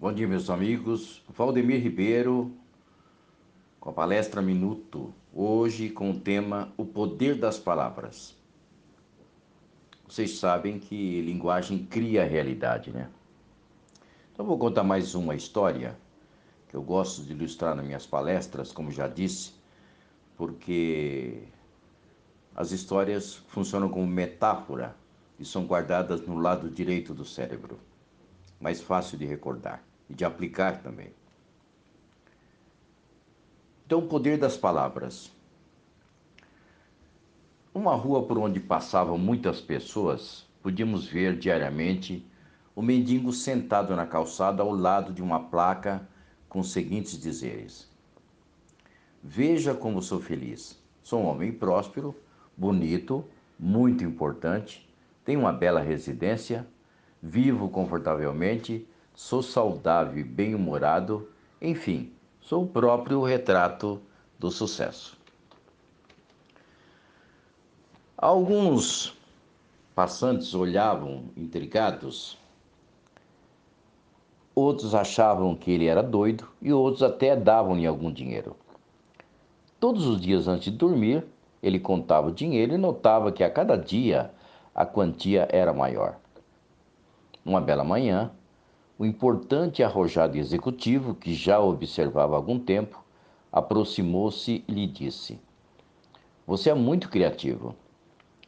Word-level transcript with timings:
Bom 0.00 0.14
dia, 0.14 0.26
meus 0.26 0.48
amigos. 0.48 1.22
Valdemir 1.28 1.82
Ribeiro, 1.82 2.50
com 3.78 3.90
a 3.90 3.92
palestra 3.92 4.40
Minuto, 4.40 5.12
hoje 5.30 5.90
com 5.90 6.10
o 6.10 6.18
tema 6.18 6.72
O 6.78 6.86
Poder 6.86 7.34
das 7.34 7.58
Palavras. 7.58 8.34
Vocês 10.08 10.38
sabem 10.38 10.78
que 10.78 11.20
linguagem 11.20 11.84
cria 11.84 12.24
realidade, 12.24 12.90
né? 12.90 13.10
Então, 14.32 14.46
vou 14.46 14.56
contar 14.56 14.82
mais 14.82 15.14
uma 15.14 15.34
história 15.34 15.94
que 16.70 16.74
eu 16.74 16.82
gosto 16.82 17.22
de 17.22 17.32
ilustrar 17.32 17.74
nas 17.74 17.84
minhas 17.84 18.06
palestras, 18.06 18.72
como 18.72 18.90
já 18.90 19.06
disse, 19.06 19.52
porque 20.34 21.42
as 22.56 22.70
histórias 22.72 23.34
funcionam 23.34 23.90
como 23.90 24.06
metáfora 24.06 24.96
e 25.38 25.44
são 25.44 25.66
guardadas 25.66 26.22
no 26.22 26.38
lado 26.38 26.70
direito 26.70 27.12
do 27.12 27.26
cérebro, 27.26 27.78
mais 28.58 28.80
fácil 28.80 29.18
de 29.18 29.26
recordar 29.26 29.89
e 30.10 30.14
de 30.14 30.24
aplicar 30.24 30.82
também. 30.82 31.12
Então, 33.86 34.00
o 34.00 34.08
poder 34.08 34.36
das 34.36 34.56
palavras. 34.56 35.32
Uma 37.72 37.94
rua 37.94 38.24
por 38.24 38.36
onde 38.36 38.58
passavam 38.58 39.16
muitas 39.16 39.60
pessoas, 39.60 40.44
podíamos 40.60 41.06
ver 41.06 41.38
diariamente 41.38 42.26
o 42.74 42.82
mendigo 42.82 43.32
sentado 43.32 43.94
na 43.94 44.06
calçada 44.06 44.62
ao 44.62 44.74
lado 44.74 45.12
de 45.12 45.22
uma 45.22 45.40
placa 45.40 46.06
com 46.48 46.60
os 46.60 46.72
seguintes 46.72 47.18
dizeres: 47.18 47.88
Veja 49.22 49.74
como 49.74 50.02
sou 50.02 50.20
feliz. 50.20 50.78
Sou 51.02 51.22
um 51.22 51.26
homem 51.26 51.50
próspero, 51.50 52.14
bonito, 52.56 53.24
muito 53.58 54.04
importante, 54.04 54.88
tenho 55.24 55.40
uma 55.40 55.52
bela 55.52 55.80
residência, 55.80 56.66
vivo 57.22 57.68
confortavelmente 57.68 58.86
sou 59.20 59.42
saudável 59.42 60.18
e 60.18 60.24
bem-humorado, 60.24 61.28
enfim, 61.60 62.10
sou 62.40 62.64
o 62.64 62.66
próprio 62.66 63.22
retrato 63.22 64.00
do 64.38 64.50
sucesso. 64.50 65.16
Alguns 68.16 69.14
passantes 69.94 70.54
olhavam 70.54 71.24
intrigados, 71.36 72.38
outros 74.54 74.94
achavam 74.94 75.54
que 75.54 75.70
ele 75.70 75.84
era 75.84 76.02
doido 76.02 76.48
e 76.60 76.72
outros 76.72 77.02
até 77.02 77.36
davam-lhe 77.36 77.86
algum 77.86 78.10
dinheiro. 78.10 78.56
Todos 79.78 80.06
os 80.06 80.18
dias 80.18 80.48
antes 80.48 80.72
de 80.72 80.78
dormir, 80.78 81.26
ele 81.62 81.78
contava 81.78 82.28
o 82.28 82.34
dinheiro 82.34 82.72
e 82.72 82.78
notava 82.78 83.30
que 83.30 83.44
a 83.44 83.50
cada 83.50 83.76
dia 83.76 84.32
a 84.74 84.86
quantia 84.86 85.46
era 85.52 85.74
maior. 85.74 86.16
Uma 87.44 87.60
bela 87.60 87.84
manhã, 87.84 88.32
o 89.00 89.06
importante 89.06 89.78
e 89.78 89.82
arrojado 89.82 90.36
executivo, 90.36 91.14
que 91.14 91.32
já 91.32 91.58
observava 91.58 92.34
há 92.34 92.36
algum 92.36 92.58
tempo, 92.58 93.02
aproximou-se 93.50 94.62
e 94.68 94.70
lhe 94.70 94.86
disse: 94.86 95.40
Você 96.46 96.68
é 96.68 96.74
muito 96.74 97.08
criativo. 97.08 97.74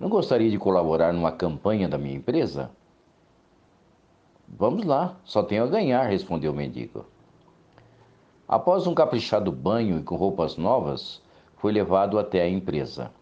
Não 0.00 0.08
gostaria 0.08 0.50
de 0.50 0.58
colaborar 0.58 1.12
numa 1.12 1.30
campanha 1.30 1.86
da 1.86 1.98
minha 1.98 2.16
empresa? 2.16 2.70
Vamos 4.48 4.86
lá, 4.86 5.16
só 5.22 5.42
tenho 5.42 5.64
a 5.64 5.66
ganhar, 5.66 6.04
respondeu 6.04 6.52
o 6.52 6.56
mendigo. 6.56 7.04
Após 8.48 8.86
um 8.86 8.94
caprichado 8.94 9.52
banho 9.52 9.98
e 9.98 10.02
com 10.02 10.16
roupas 10.16 10.56
novas, 10.56 11.20
foi 11.58 11.72
levado 11.72 12.18
até 12.18 12.40
a 12.40 12.48
empresa. 12.48 13.12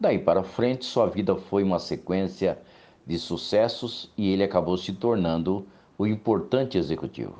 Daí 0.00 0.18
para 0.18 0.42
frente, 0.42 0.86
sua 0.86 1.04
vida 1.04 1.36
foi 1.36 1.62
uma 1.62 1.78
sequência 1.78 2.58
de 3.06 3.18
sucessos 3.18 4.10
e 4.16 4.32
ele 4.32 4.42
acabou 4.42 4.78
se 4.78 4.94
tornando 4.94 5.66
o 6.00 6.06
importante 6.06 6.78
executivo. 6.78 7.34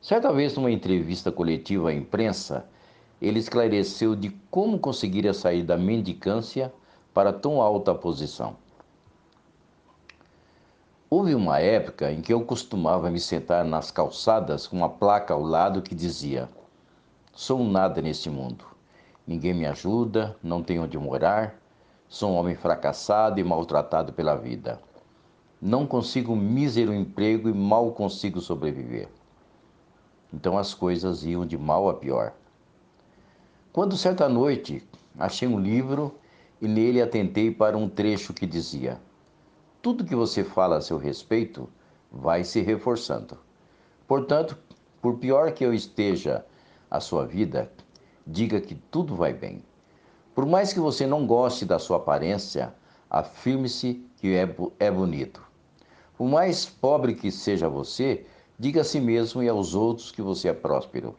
Certa 0.00 0.32
vez, 0.32 0.56
numa 0.56 0.70
entrevista 0.70 1.30
coletiva 1.30 1.90
à 1.90 1.92
imprensa, 1.92 2.64
ele 3.20 3.38
esclareceu 3.38 4.16
de 4.16 4.30
como 4.50 4.78
conseguiria 4.78 5.34
sair 5.34 5.64
da 5.64 5.76
mendicância 5.76 6.72
para 7.12 7.30
tão 7.30 7.60
alta 7.60 7.94
posição. 7.94 8.56
Houve 11.10 11.34
uma 11.34 11.58
época 11.58 12.10
em 12.10 12.22
que 12.22 12.32
eu 12.32 12.42
costumava 12.42 13.10
me 13.10 13.20
sentar 13.20 13.66
nas 13.66 13.90
calçadas 13.90 14.66
com 14.66 14.78
uma 14.78 14.88
placa 14.88 15.34
ao 15.34 15.42
lado 15.42 15.82
que 15.82 15.94
dizia: 15.94 16.48
Sou 17.34 17.60
um 17.60 17.70
nada 17.70 18.00
neste 18.00 18.30
mundo. 18.30 18.64
Ninguém 19.26 19.52
me 19.52 19.66
ajuda, 19.66 20.34
não 20.42 20.62
tenho 20.62 20.84
onde 20.84 20.96
morar, 20.96 21.54
sou 22.08 22.30
um 22.30 22.36
homem 22.36 22.54
fracassado 22.54 23.38
e 23.38 23.44
maltratado 23.44 24.14
pela 24.14 24.34
vida. 24.36 24.80
Não 25.64 25.86
consigo 25.86 26.32
um 26.32 26.36
mísero 26.36 26.92
emprego 26.92 27.48
e 27.48 27.54
mal 27.54 27.92
consigo 27.92 28.40
sobreviver. 28.40 29.08
Então 30.34 30.58
as 30.58 30.74
coisas 30.74 31.22
iam 31.22 31.46
de 31.46 31.56
mal 31.56 31.88
a 31.88 31.94
pior. 31.94 32.32
Quando 33.72 33.96
certa 33.96 34.28
noite 34.28 34.82
achei 35.16 35.46
um 35.46 35.60
livro 35.60 36.16
e 36.60 36.66
nele 36.66 37.00
atentei 37.00 37.48
para 37.48 37.78
um 37.78 37.88
trecho 37.88 38.34
que 38.34 38.44
dizia: 38.44 39.00
Tudo 39.80 40.04
que 40.04 40.16
você 40.16 40.42
fala 40.42 40.78
a 40.78 40.80
seu 40.80 40.98
respeito 40.98 41.68
vai 42.10 42.42
se 42.42 42.60
reforçando. 42.60 43.38
Portanto, 44.08 44.58
por 45.00 45.18
pior 45.18 45.52
que 45.52 45.64
eu 45.64 45.72
esteja 45.72 46.44
a 46.90 46.98
sua 46.98 47.24
vida, 47.24 47.70
diga 48.26 48.60
que 48.60 48.74
tudo 48.74 49.14
vai 49.14 49.32
bem. 49.32 49.62
Por 50.34 50.44
mais 50.44 50.72
que 50.72 50.80
você 50.80 51.06
não 51.06 51.24
goste 51.24 51.64
da 51.64 51.78
sua 51.78 51.98
aparência, 51.98 52.74
afirme-se 53.08 54.04
que 54.16 54.34
é, 54.34 54.56
é 54.80 54.90
bonito. 54.90 55.51
Por 56.16 56.28
mais 56.28 56.66
pobre 56.66 57.14
que 57.14 57.30
seja 57.30 57.68
você, 57.68 58.26
diga 58.58 58.82
a 58.82 58.84
si 58.84 59.00
mesmo 59.00 59.42
e 59.42 59.48
aos 59.48 59.74
outros 59.74 60.12
que 60.12 60.22
você 60.22 60.48
é 60.48 60.52
próspero. 60.52 61.16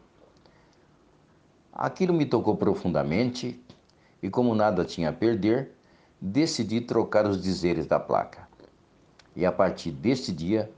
Aquilo 1.72 2.14
me 2.14 2.24
tocou 2.24 2.56
profundamente 2.56 3.60
e, 4.22 4.30
como 4.30 4.54
nada 4.54 4.84
tinha 4.84 5.10
a 5.10 5.12
perder, 5.12 5.72
decidi 6.20 6.80
trocar 6.80 7.26
os 7.26 7.42
dizeres 7.42 7.86
da 7.86 7.98
placa. 7.98 8.48
E 9.34 9.44
a 9.44 9.50
partir 9.50 9.90
deste 9.90 10.32
dia, 10.32 10.70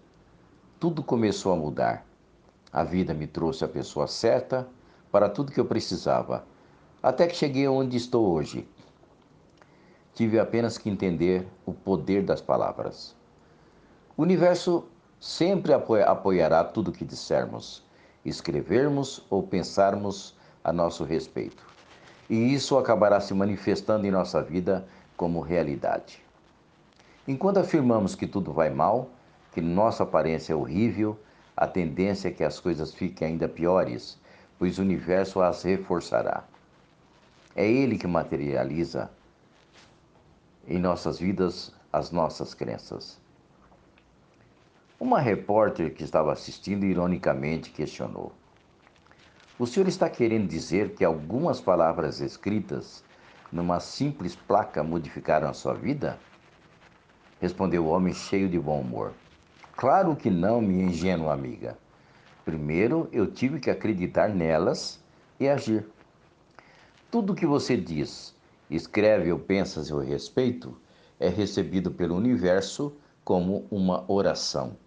tudo 0.81 1.03
começou 1.03 1.53
a 1.53 1.57
mudar. 1.57 2.07
A 2.73 2.85
vida 2.85 3.15
me 3.15 3.27
trouxe 3.27 3.65
a 3.65 3.69
pessoa 3.69 4.07
certa 4.07 4.69
para 5.11 5.29
tudo 5.29 5.51
que 5.51 5.59
eu 5.59 5.65
precisava, 5.65 6.45
até 7.03 7.27
que 7.27 7.35
cheguei 7.35 7.67
onde 7.67 7.97
estou 7.97 8.33
hoje. 8.33 8.69
Tive 10.15 10.39
apenas 10.39 10.77
que 10.77 10.91
entender 10.91 11.47
o 11.65 11.73
poder 11.73 12.23
das 12.23 12.41
palavras. 12.41 13.16
O 14.17 14.23
universo 14.23 14.87
sempre 15.21 15.75
apoiará 15.75 16.65
tudo 16.65 16.91
que 16.91 17.05
dissermos, 17.05 17.85
escrevermos 18.25 19.23
ou 19.29 19.43
pensarmos 19.43 20.35
a 20.65 20.73
nosso 20.73 21.05
respeito. 21.05 21.63
E 22.31 22.55
isso 22.55 22.79
acabará 22.79 23.21
se 23.21 23.35
manifestando 23.35 24.07
em 24.07 24.11
nossa 24.11 24.43
vida 24.43 24.89
como 25.19 25.41
realidade. 25.41 26.25
Enquanto 27.29 27.59
afirmamos 27.59 28.15
que 28.15 28.27
tudo 28.27 28.55
vai 28.55 28.71
mal, 28.71 29.11
que 29.53 29.61
nossa 29.61 30.05
aparência 30.05 30.55
é 30.55 30.57
horrível, 30.57 31.19
a 31.55 31.67
tendência 31.67 32.29
é 32.29 32.33
que 32.33 32.43
as 32.43 32.59
coisas 32.59 32.95
fiquem 32.95 33.29
ainda 33.29 33.47
piores, 33.47 34.19
pois 34.59 34.79
o 34.79 34.83
universo 34.83 35.43
as 35.43 35.63
reforçará. 35.63 36.45
É 37.55 37.69
ele 37.69 37.99
que 37.99 38.07
materializa 38.07 39.11
em 40.67 40.79
nossas 40.79 41.19
vidas 41.19 41.71
as 41.93 42.11
nossas 42.11 42.55
crenças. 42.55 43.26
Uma 44.99 45.21
repórter 45.21 45.93
que 45.93 46.03
estava 46.03 46.33
assistindo 46.33 46.87
ironicamente 46.87 47.71
questionou: 47.71 48.33
O 49.59 49.67
senhor 49.67 49.87
está 49.87 50.09
querendo 50.09 50.49
dizer 50.49 50.95
que 50.95 51.05
algumas 51.05 51.61
palavras 51.61 52.21
escritas 52.21 53.05
numa 53.53 53.79
simples 53.79 54.35
placa 54.35 54.83
modificaram 54.83 55.51
a 55.51 55.53
sua 55.53 55.75
vida? 55.75 56.19
Respondeu 57.39 57.85
o 57.85 57.89
homem 57.89 58.15
cheio 58.15 58.49
de 58.49 58.59
bom 58.59 58.81
humor. 58.81 59.13
Claro 59.77 60.17
que 60.17 60.31
não, 60.31 60.63
minha 60.63 60.87
ingênua 60.87 61.35
amiga. 61.35 61.77
Primeiro 62.43 63.07
eu 63.13 63.31
tive 63.31 63.61
que 63.61 63.69
acreditar 63.69 64.31
nelas 64.31 64.99
e 65.39 65.47
agir. 65.47 65.87
Tudo 67.11 67.35
que 67.35 67.45
você 67.45 67.77
diz, 67.77 68.35
escreve 68.71 69.31
ou 69.31 69.39
pensa 69.39 69.81
a 69.81 69.85
seu 69.85 69.99
respeito 69.99 70.75
é 71.21 71.29
recebido 71.29 71.91
pelo 71.91 72.17
universo 72.17 72.97
como 73.23 73.67
uma 73.71 74.11
oração. 74.11 74.86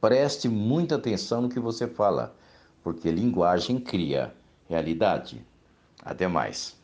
Preste 0.00 0.48
muita 0.48 0.96
atenção 0.96 1.42
no 1.42 1.48
que 1.48 1.60
você 1.60 1.86
fala, 1.86 2.34
porque 2.82 3.10
linguagem 3.10 3.78
cria 3.78 4.34
realidade. 4.68 5.44
Até 6.02 6.26
mais. 6.26 6.79